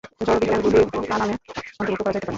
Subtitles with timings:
[0.21, 1.37] জড়বিজ্ঞানগুলিও প্রাণায়ামের
[1.79, 2.29] অন্তর্ভুক্ত করা যাইতে পারে।